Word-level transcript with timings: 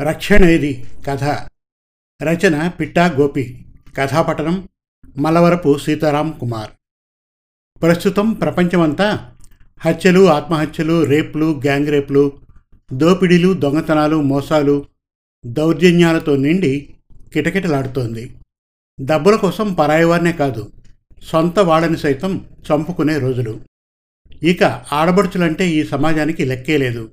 రక్షణేది 0.00 0.84
కథ. 1.06 1.24
రచన 2.22 2.68
పిట్టా 2.68 3.06
గోపి. 3.06 3.64
కథాపఠనం 3.96 4.68
మలవరపు 5.18 5.78
సీతారాం 5.78 6.34
కుమార్. 6.40 6.70
ప్రస్తుతం 7.82 8.32
ప్రపంచమంతా 8.32 9.36
హత్యలు 9.80 10.28
ఆత్మహత్యలు 10.28 11.04
రేపులు 11.04 11.60
గ్యాంగ్ 11.64 11.88
రేపులు 11.88 12.32
దోపిడీలు 12.92 13.52
దొంగతనాలు 13.52 14.22
మోసాలు 14.22 14.86
దౌర్జన్యాలతో 15.46 16.36
నిండి 16.36 16.94
కిటకిటలాడుతోంది. 17.32 18.36
డబ్బుల 19.04 19.36
కోసం 19.36 19.74
పరాయివారినే 19.74 20.32
కాదు 20.32 20.72
సొంత 21.22 21.58
వాళ్ళని 21.58 21.96
సైతం 21.96 22.46
చంపుకునే 22.72 23.18
రోజులు. 23.18 23.69
ఇక 24.42 24.64
ఆడబడుచులంటే 24.92 25.68
ఈ 25.68 25.84
సమాజానికి 25.84 26.44
లెక్కే 26.44 26.78
లేదు. 26.78 27.12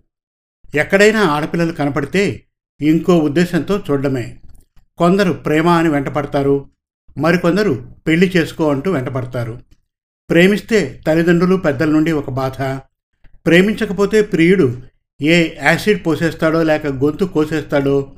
ఎక్కడైనా 0.75 1.21
ఆడపిల్లలు 1.21 1.71
కనపడితే 1.71 2.43
ఇంకో 2.81 3.17
ఉద్దేశంతో 3.17 3.77
చూడడమే. 3.77 4.37
కొందరు 4.97 5.33
ప్రేమ 5.33 5.67
అని 5.67 5.89
వెంటపడతారు 5.89 6.65
మరికొందరు 7.17 7.93
పెళ్ళి 8.07 8.31
చేసుకో 8.35 8.71
అంటూ 8.71 8.91
వెంటపడతారు. 8.91 9.61
ప్రేమిస్తే 10.29 11.01
తల్లిదండ్రులు 11.07 11.55
పెద్దల 11.55 11.89
నుండి 11.89 12.11
ఒక 12.11 12.29
బాధ. 12.29 12.79
ప్రేమించకపోతే 13.45 14.21
ప్రియుడు 14.21 14.81
ఏ 15.21 15.49
యాసిడ్ 15.63 16.05
పోసేస్తాడో 16.07 16.63
లేక 16.63 16.87
గొంతు 16.87 17.25
కోసేస్తాడో 17.25 18.13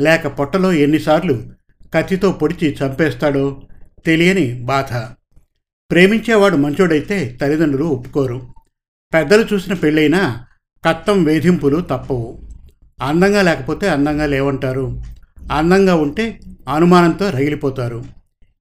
లేక 0.00 0.26
పొట్టలో 0.26 0.72
ఎన్నిసార్లు 0.72 1.52
కత్తితో 1.94 2.32
పొడిచి 2.32 2.76
చంపేస్తాడో 2.82 3.62
తెలియని 4.06 4.62
బాధ. 4.62 4.92
ప్రేమించేవాడు 5.90 6.56
మంచోడైతే 6.56 7.38
తల్లిదండ్రులు 7.40 7.84
ఒప్పుకోరు. 7.84 8.54
పెద్దలు 9.14 9.46
చూసిన 9.54 9.74
పెళ్ళైనా 9.74 10.46
కత్తం 10.86 11.24
వేధింపులు 11.24 11.80
తప్పవు. 11.80 12.42
అందంగా 13.02 13.42
లేకపోతే 13.42 13.88
అందంగా 13.88 14.26
లేవంటారు. 14.26 15.02
అందంగా 15.52 15.94
ఉంటే 15.94 16.40
అనుమానంతో 16.74 17.30
రగిలిపోతారు. 17.30 18.04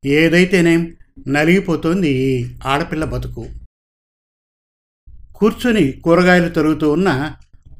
ఏదైతేనేం 0.05 0.95
నలిగిపోతోంది 1.27 2.09
ఈ 2.09 2.55
ఆడపిల్ల 2.65 3.05
బతుకు. 3.05 3.47
కూర్చొని 5.35 5.91
కూరగాయలు 5.91 6.49
తరుగుతూ 6.49 6.91
ఉన్న 6.91 7.35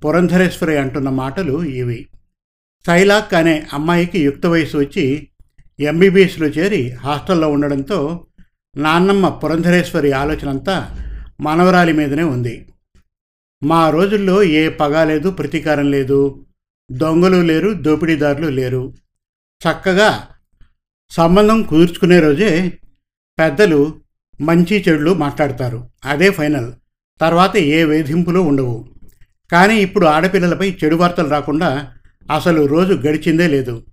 పురంధరేశ్వరి 0.05 0.77
అంటున్న 0.77 1.09
మాటలు 1.09 1.63
ఇవి. 1.63 2.07
సైలాక్ 2.87 3.33
అనే 3.33 3.67
అమ్మాయికి 3.73 4.23
యుక్త 4.23 4.45
వయసు 4.45 4.77
వచ్చి 4.77 5.27
ఎంబీబీఎస్లో 5.79 6.47
చేరి 6.47 6.91
హాస్టల్లో 6.91 7.51
ఉండడంతో 7.51 8.25
నాన్నమ్మ 8.79 9.29
పురంధరేశ్వరి 9.29 10.11
ఆలోచన 10.11 10.49
అంతా 10.49 10.95
మనవరాలి 11.41 11.93
మీదనే 11.93 12.23
ఉంది. 12.23 12.65
మా 13.63 13.89
రోజుల్లో 13.89 14.43
ఏ 14.43 14.69
పగ 14.69 15.03
లేదు 15.03 15.29
ప్రతీకారం 15.29 15.91
లేదు. 15.91 16.45
దొంగలు 16.91 17.41
లేరు 17.41 17.73
దోపిడీదారులు 17.73 18.47
లేరు. 18.47 18.93
చక్కగా 19.67 20.27
సంబంధం 21.09 21.63
కుదుర్చుకునే 21.63 22.19
రోజే 22.19 22.79
పెద్దలు 23.39 23.93
మంచి 24.41 24.85
చెడులు 24.89 25.13
మాట్లాడతారు. 25.13 25.89
అదే 26.05 26.31
ఫైనల్. 26.31 26.73
తర్వాత 27.21 27.57
ఏ 27.57 27.83
వేధింపులు 27.83 28.39
ఉండవు. 28.39 28.89
కానీ 29.51 29.75
ఇప్పుడు 29.75 30.05
ఆడపిల్లలపై 30.05 30.77
చెడు 30.83 30.95
వార్తలు 30.95 31.29
రాకుండా 31.29 31.93
అసలు 32.31 32.65
రోజు 32.65 32.93
గడిచిందే 32.93 33.47
లేదు. 33.47 33.83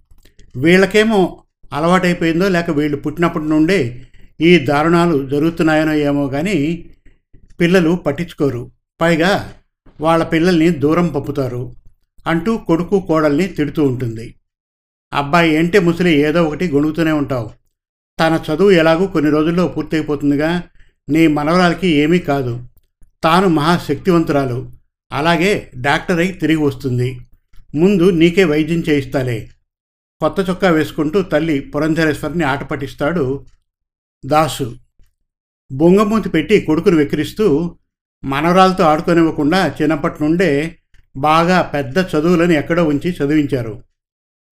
వీళ్ళకేమో 0.57 1.43
అలవాటైపోయిందో 1.73 2.49
లేక 2.49 2.71
వీళ్ళు 2.71 2.97
పుట్టినప్పటి 2.97 3.45
నుండే 3.45 4.07
ఈ 4.41 4.59
దారుణాలు 4.59 5.29
జరుగుతున్నాయనో 5.29 5.93
ఏమో 5.95 6.29
కానీ 6.29 6.91
పిల్లలు 7.61 7.91
పట్టించుకోరు. 7.95 8.71
పైగా 9.01 9.53
వాళ్ళ 10.01 10.25
పిల్లల్ని 10.25 10.71
దూరం 10.71 11.09
పంపుతారు 11.09 11.75
అంటూ 12.27 12.57
కొడుకు 12.57 13.01
కోడల్ని 13.01 13.47
తిడుతూ 13.47 13.85
ఉంటుంది. 13.85 14.35
అబ్బాయి 15.13 15.55
ఏంటే 15.55 15.79
ముసలి 15.79 16.13
ఏదో 16.13 16.45
ఒకటి 16.45 16.69
గొణుగుతూనే 16.69 17.13
ఉంటావు. 17.13 17.51
తన 18.21 18.41
చదువు 18.51 18.71
ఎలాగూ 18.71 19.07
కొన్ని 19.07 19.31
రోజుల్లో 19.31 19.69
పూర్తయిపోతుందిగా. 19.69 20.63
నీ 21.09 21.27
మనవరాలకి 21.27 21.89
ఏమీ 21.89 22.19
కాదు. 22.19 22.65
తాను 23.25 23.49
మహాశక్తివంతురాలు. 23.49 24.73
అలాగే 25.13 25.71
డాక్టర్ 25.77 26.19
అయి 26.19 26.33
తిరిగి 26.33 26.59
వస్తుంది. 26.59 27.21
ముందు 27.75 28.11
నీకే 28.11 28.45
వైద్యం 28.45 28.79
చేయిస్తాలే. 28.79 29.49
కొత్త 30.21 30.51
చొక్కా 30.51 30.71
వేసుకుంటూ 30.71 31.23
తల్లి 31.23 31.61
పురంధరేశ్వరిని 31.61 32.45
ఆట 32.45 32.71
పట్టిస్తాడు 32.71 33.47
దాసు 34.27 34.77
బొంగమూతి 35.73 36.29
పెట్టి 36.29 36.61
కొడుకును 36.61 36.97
వెక్కిరిస్తూ 36.97 37.77
మనవరాలతో 38.25 38.85
ఆడుకొనివ్వకుండా 38.85 39.75
చిన్నప్పటి 39.83 40.25
నుండే 40.25 40.79
బాగా 41.17 41.63
పెద్ద 41.63 41.99
చదువులను 41.99 42.53
ఎక్కడో 42.53 42.85
ఉంచి 42.85 43.11
చదివించారు. 43.11 43.83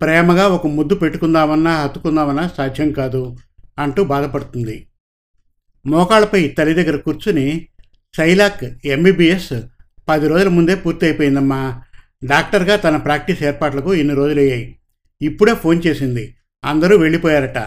ప్రేమగా 0.01 0.49
ఒక 0.49 0.67
ముద్దు 0.67 0.95
పెట్టుకుందామన్నా 0.95 1.83
హత్తుకుందామన్నా 1.83 2.49
సాధ్యం 2.57 2.93
కాదు 2.93 3.37
అంటూ 3.79 4.05
బాధపడుతుంది. 4.05 4.87
మోకాళ్ళపై 5.87 6.49
తల్లి 6.49 6.75
దగ్గర 6.75 6.97
కూర్చుని 6.97 7.69
శైలాక్ 8.17 8.87
ఎంబీబీఎస్ 8.87 9.53
పది 10.09 10.29
రోజుల 10.29 10.49
ముందే 10.49 10.75
పూర్తి 10.75 11.07
అయిపోయిందమ్మా 11.07 11.83
డాక్టర్గా 12.25 12.77
తన 12.77 12.97
ప్రాక్టీస్ 12.97 13.43
ఏర్పాట్లకు 13.43 13.95
ఇన్ని 13.95 14.15
రోజులయ్యాయి. 14.15 14.79
ఇప్పుడే 15.23 15.55
ఫోన్ 15.55 15.83
చేసింది. 15.87 16.37
అందరూ 16.65 16.99
వెళ్ళిపోయారట. 16.99 17.59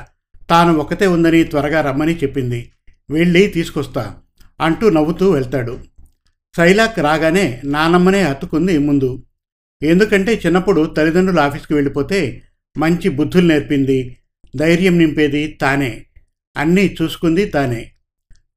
తాను 0.49 0.73
ఒకతే 0.73 1.07
ఉందని 1.07 1.43
త్వరగా 1.43 1.81
రమ్మని 1.81 2.17
చెప్పింది. 2.17 2.71
వెళ్ళి 3.09 3.47
తీసుకొస్తా 3.47 4.15
అంటూ 4.61 4.89
నవ్వుతూ 4.89 5.31
వెళ్తాడు. 5.31 5.79
శైలాక్ 6.57 6.99
రాగానే 6.99 7.61
నానమ్మనే 7.63 8.21
హత్తుకుంది 8.21 8.77
ముందు. 8.77 9.23
ఎందుకంటే 9.83 10.41
చిన్నప్పుడు 10.45 10.93
తల్లిదండ్రులు 10.97 11.39
ఆఫీస్కి 11.39 11.73
వెళ్ళిపోతే 11.73 12.41
మంచి 12.77 13.09
బుద్ధులు 13.09 13.47
నేర్పింది 13.47 14.17
ధైర్యం 14.55 14.97
నింపేది 14.97 15.47
తానే. 15.61 16.05
అన్నీ 16.57 16.95
చూసుకుంది 17.01 17.45
తానే. 17.45 17.91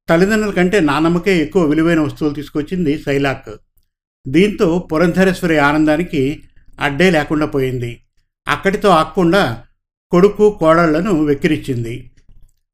తల్లిదండ్రుల 0.09 0.53
కంటే 0.53 0.81
నానమ్మకే 0.81 1.39
ఎక్కువ 1.39 1.65
విలువైన 1.65 2.01
వస్తువులు 2.01 2.35
తీసుకొచ్చింది 2.35 3.03
శైలాక్. 3.03 3.51
దీంతో 4.29 4.89
పురంధరేశ్వరి 4.93 5.59
ఆనందానికి 5.59 6.43
అడ్డే 6.81 7.11
లేకుండా 7.11 7.47
పోయింది. 7.47 8.01
అక్కడితో 8.49 8.89
ఆక్కుండా 8.89 9.65
కొడుకు 10.11 10.57
కోడళ్ళను 10.61 11.25
వెక్కిరించింది 11.25 12.11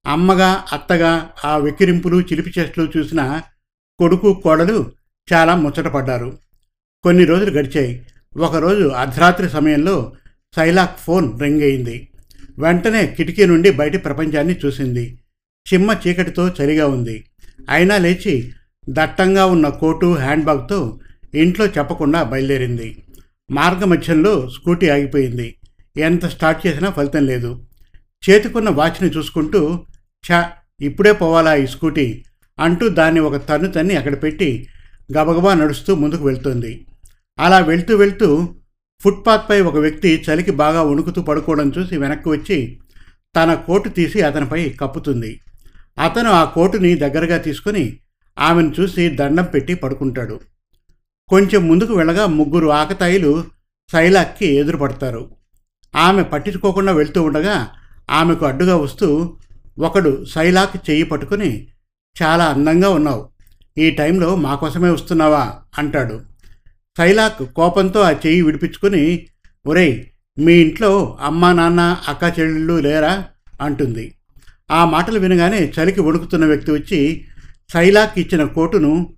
అమ్మగా 0.06 0.64
అత్తగా 0.72 1.30
ఆ 1.44 1.56
వెక్కిరింపులు 1.56 2.20
చిలిపి 2.20 2.52
చేష్టలు 2.58 2.88
చూసిన 2.96 3.40
కొడుకు 3.98 4.40
కోడలు 4.44 4.92
చాలా 5.32 5.54
ముచ్చటపడ్డారు. 5.54 6.38
కొన్ని 7.02 7.24
రోజులు 7.24 7.50
గడిచాయి. 7.50 8.06
ఒకరోజు 8.36 8.88
అర్ధరాత్రి 8.88 9.48
సమయంలో 9.48 10.12
సైలాక్ 10.56 10.98
ఫోన్ 10.98 11.40
రింగ్ 11.40 11.62
అయింది. 11.62 12.08
వెంటనే 12.58 13.06
కిటికీ 13.06 13.46
నుండి 13.46 13.70
బయటి 13.70 13.98
ప్రపంచాన్ని 13.98 14.56
చూసింది. 14.66 15.18
చిమ్మ 15.72 15.96
చీకటితో 16.06 16.48
చలిగా 16.48 16.86
ఉంది. 16.86 17.24
అయినా 17.70 17.96
లేచి 17.96 18.52
దట్టంగా 18.88 19.46
ఉన్న 19.46 19.68
కోటు 19.68 20.06
హ్యాండ్బ్యాగ్తో 20.06 20.98
ఇంట్లో 21.34 21.66
చెప్పకుండా 21.66 22.22
బయలుదేరింది. 22.22 23.04
మార్గ 23.50 23.84
మధ్యంలో 23.84 24.50
స్కూటీ 24.50 24.88
ఆగిపోయింది. 24.88 25.56
ఎంత 25.98 26.26
స్టార్ట్ 26.26 26.66
చేసినా 26.66 26.90
ఫలితం 26.90 27.26
లేదు. 27.26 27.66
చేతికున్న 28.28 28.70
వాచ్ని 28.70 29.10
చూసుకుంటూ 29.10 29.84
ఛా 30.30 30.52
ఇప్పుడే 30.80 31.12
పోవాలా 31.12 31.54
ఈ 31.54 31.66
స్కూటీ 31.66 32.24
అంటూ 32.60 32.88
దాన్ని 32.88 33.20
ఒక 33.20 33.48
తన్ను 33.48 33.70
తన్ని 33.70 33.96
అక్కడ 33.96 34.22
పెట్టి 34.22 34.68
గబగబా 35.18 35.54
నడుస్తూ 35.54 35.94
ముందుకు 35.94 36.24
వెళ్తుంది. 36.24 36.86
అలా 37.38 37.58
వెళ్తూ 37.58 37.96
వెళ్తూ 37.96 38.48
ఫుట్పాత్పై 39.02 39.60
ఒక 39.60 39.76
వ్యక్తి 39.76 40.24
చలికి 40.30 40.50
బాగా 40.50 40.82
వణుకుతూ 40.82 41.22
పడుకోవడం 41.22 41.72
చూసి 41.78 41.96
వెనక్కి 41.96 42.28
వచ్చి 42.28 42.78
తన 43.36 43.54
కోటు 43.54 43.88
తీసి 43.88 44.22
అతనిపై 44.22 44.68
కప్పుతుంది. 44.68 45.40
అతను 45.98 46.30
ఆ 46.30 46.44
కోటుని 46.44 46.94
దగ్గరగా 46.94 47.38
తీసుకుని 47.38 47.98
ఆమెను 48.38 48.74
చూసి 48.80 49.08
దండం 49.08 49.44
పెట్టి 49.44 49.74
పడుకుంటాడు. 49.74 50.40
కొంచెం 51.28 51.68
ముందుకు 51.68 51.94
వెళ్ళగా 51.94 52.26
ముగ్గురు 52.26 52.66
ఆకతాయిలు 52.66 53.44
శైలాక్కి 53.92 54.46
ఎదురుపడతారు. 54.46 55.35
ఆమె 55.94 56.22
పట్టించుకోకుండా 56.22 56.92
వెళ్తూ 56.92 57.22
ఉండగా 57.22 57.68
ఆమెకు 58.10 58.46
అడ్డుగా 58.46 58.76
వస్తూ 58.76 59.36
ఒకడు 59.78 60.24
శైలాక్ 60.24 60.90
చెయ్యి 60.90 61.04
పట్టుకుని 61.04 61.68
చాలా 62.22 62.44
అందంగా 62.44 62.88
ఉన్నావు. 62.88 63.28
ఈ 63.78 63.90
టైంలో 63.90 64.36
మా 64.36 64.54
కోసమే 64.54 64.90
వస్తున్నావా? 64.90 65.58
అంటాడు. 65.78 66.20
శైలాక్ 66.98 67.54
కోపంతో 67.54 68.00
ఆ 68.00 68.10
చెయ్యి 68.10 68.42
విడిపించుకుని 68.42 69.26
ఒరేయ్ 69.66 70.04
మీ 70.38 70.54
ఇంట్లో 70.54 71.18
అమ్మా 71.20 71.52
నాన్న 71.52 71.96
అక్క 72.08 72.40
చెల్లెళ్ళు 72.40 72.80
లేరా? 72.80 73.24
అంటుంది. 73.62 74.14
ఆ 74.70 74.84
మాటలు 74.84 75.18
వినగానే 75.18 75.72
చలికి 75.80 76.00
వణుకుతున్న 76.00 76.44
వ్యక్తి 76.44 76.70
వచ్చి 76.70 77.24
శైలాక్ 77.72 78.18
ఇచ్చిన 78.18 78.44
కోటును 78.44 79.14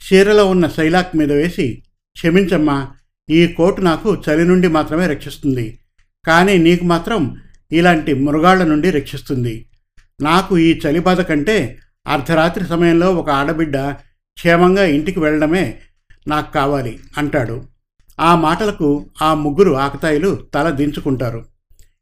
చీరలో 0.00 0.46
ఉన్న 0.46 0.68
శైలాక్ 0.68 1.16
మీద 1.16 1.32
వేసి 1.32 1.82
క్షమించమ్మా 2.12 2.90
ఈ 3.30 3.46
కోటు 3.46 3.80
నాకు 3.80 4.22
చలి 4.28 4.44
నుండి 4.44 4.68
మాత్రమే 4.68 5.06
రక్షిస్తుంది. 5.06 5.78
కానీ 6.26 6.58
నీకు 6.58 6.84
మాత్రం 6.84 7.36
ఇలాంటి 7.72 8.14
మృగాళ్ళ 8.14 8.64
నుండి 8.64 8.90
రక్షిస్తుంది. 8.90 9.66
నాకు 10.20 10.58
ఈ 10.58 10.80
చలి 10.86 11.00
బాధ 11.00 11.20
కంటే 11.20 11.78
అర్ధరాత్రి 12.06 12.64
సమయంలో 12.66 13.14
ఒక 13.14 13.30
ఆడబిడ్డ 13.30 13.76
క్షేమంగా 14.34 14.84
ఇంటికి 14.84 15.20
వెళ్ళడమే 15.20 15.78
నాకు 16.28 16.52
కావాలి 16.52 16.98
అంటాడు. 17.18 17.64
ఆ 18.20 18.34
మాటలకు 18.34 19.10
ఆ 19.22 19.34
ముగ్గురు 19.34 19.72
ఆకతాయిలు 19.72 20.46
తల 20.54 20.70
దించుకుంటారు. 20.70 21.44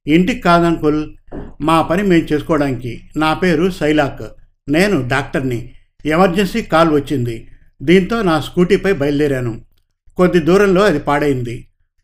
ఇంటికి 0.06 0.40
కాదంకుల్ 0.40 1.14
మా 1.60 1.82
పని 1.82 2.02
మేము 2.02 2.26
చేసుకోవడానికి. 2.32 3.00
నా 3.16 3.34
పేరు 3.34 3.70
సైలాక్. 3.70 4.22
నేను 4.68 5.08
డాక్టర్ని. 5.08 5.74
ఎమర్జెన్సీ 6.06 6.62
కాల్ 6.62 6.90
వచ్చింది. 6.90 7.48
దీంతో 7.82 8.22
నా 8.22 8.40
స్కూటీపై 8.40 8.92
బయలుదేరాను. 8.92 9.67
కొద్ది 10.18 10.38
దూరంలో 10.38 10.82
అది 10.84 10.98
పాడైంది. 10.98 11.56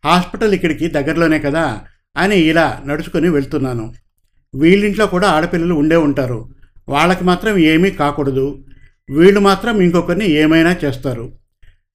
హాస్పిటల్ 0.04 0.54
ఇక్కడికి 0.54 0.88
దగ్గరలోనే 0.88 1.38
కదా 1.38 1.64
అని 2.16 2.36
ఇలా 2.36 2.66
నడుచుకొని 2.86 3.28
వెళ్తున్నాను. 3.28 3.94
వీళ్ళింట్లో 4.54 5.06
కూడా 5.06 5.28
ఆడపిల్లలు 5.28 5.74
ఉండే 5.74 5.96
ఉంటారు. 5.96 6.38
వాళ్ళకి 6.88 7.24
మాత్రం 7.24 7.58
ఏమీ 7.58 7.90
కాకూడదు. 7.90 8.64
వీళ్ళు 9.10 9.40
మాత్రం 9.40 9.80
ఇంకొకరిని 9.80 10.30
ఏమైనా 10.30 10.76
చేస్తారు. 10.84 11.32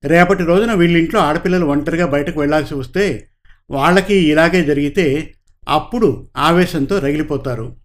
రేపటి 0.03 0.43
రోజున 0.43 0.73
వీళ్ళింట్లో 0.73 1.19
ఆడపిల్లలు 1.19 1.65
ఒంటరిగా 1.65 2.05
బయటకు 2.05 2.39
వెళ్ళాల్సి 2.39 2.73
వస్తే 2.75 3.05
వాళ్ళకి 3.71 4.15
ఇలాగే 4.15 4.63
జరిగితే 4.63 5.33
అప్పుడు 5.69 6.29
ఆవేశంతో 6.37 6.99
రగిలిపోతారు. 6.99 7.75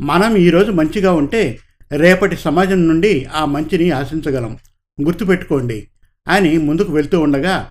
మనం 0.00 0.36
ఈరోజు 0.36 0.70
మంచిగా 0.72 1.12
ఉంటే 1.12 1.58
రేపటి 1.92 2.36
సమాజం 2.36 2.88
నుండి 2.88 3.12
ఆ 3.24 3.44
మంచిని 3.44 3.90
ఆశించగలం. 3.90 4.58
గుర్తుపెట్టుకోండి. 5.02 5.88
అని 6.30 6.58
ముందుకు 6.58 6.92
వెళ్తూ 6.92 7.20
ఉండగా 7.20 7.70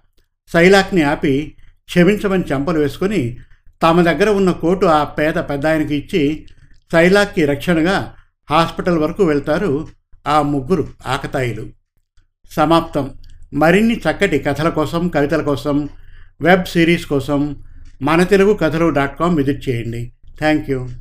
సైలాక్ని 0.53 1.01
ఆపి 1.01 1.55
క్షమించమని 1.85 2.43
చెంపలు 2.51 2.79
వేసుకొని 2.79 3.37
తమ 3.83 4.01
దగ్గర 4.01 4.29
ఉన్న 4.29 4.51
కోటు 4.51 4.85
ఆ 4.85 5.03
పేద 5.03 5.33
పెద్ద 5.33 5.67
ఆయనకి 5.67 5.95
ఇచ్చి 5.95 6.47
సైలాక్కి 6.91 7.45
రక్షణగా 7.45 8.15
హాస్పిటల్ 8.49 8.97
వరకు 8.97 9.23
వెళ్తారు 9.23 9.87
ఆ 10.27 10.41
ముగ్గురు 10.41 10.87
ఆకతాయిలు. 11.07 11.67
సమాప్తం. 12.51 13.11
మరిన్ని 13.53 13.95
చక్కటి 13.95 14.39
కథల 14.39 14.69
కోసం 14.69 15.07
కవితల 15.07 15.41
కోసం 15.41 15.89
వెబ్ 16.41 16.65
సిరీస్ 16.65 17.05
కోసం 17.05 17.63
మన 18.01 18.23
తెలుగు 18.23 18.53
కథలు 18.53 18.89
డాట్ 18.89 19.19
కామ్ 19.19 19.37
విజిట్ 19.37 19.69
చేయండి. 19.69 20.13
Thank 20.39 20.69
you. 20.69 20.89